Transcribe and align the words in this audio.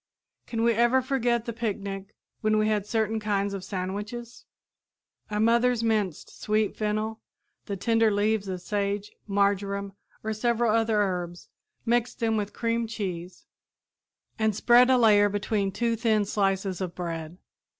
Can 0.47 0.63
we 0.63 0.73
ever 0.73 0.99
forget 1.03 1.45
the 1.45 1.53
picnic 1.53 2.15
when 2.39 2.57
we 2.57 2.67
had 2.67 2.87
certain 2.87 3.19
kinds 3.19 3.53
of 3.53 3.63
sandwiches? 3.63 4.45
Our 5.29 5.39
mothers 5.39 5.83
minced 5.83 6.41
sweet 6.41 6.75
fennel, 6.75 7.21
the 7.67 7.77
tender 7.77 8.09
leaves 8.09 8.47
of 8.47 8.61
sage, 8.63 9.11
marjoram 9.27 9.93
or 10.23 10.33
several 10.33 10.71
other 10.73 10.99
herbs, 10.99 11.49
mixed 11.85 12.19
them 12.19 12.35
with 12.35 12.51
cream 12.51 12.87
cheese, 12.87 13.45
and 14.39 14.55
spread 14.55 14.89
a 14.89 14.97
layer 14.97 15.29
between 15.29 15.71
two 15.71 15.95
thin 15.95 16.25
slices 16.25 16.81
of 16.81 16.95
bread. 16.95 17.37